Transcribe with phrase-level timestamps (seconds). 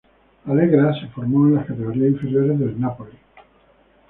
[0.47, 3.19] Allegra se formó en las categorías inferiores del Napoli.